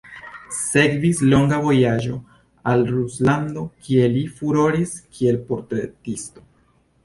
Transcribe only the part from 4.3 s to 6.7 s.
furoris kiel portretisto.